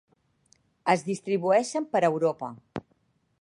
[0.93, 2.51] Es distribueixen per Europa.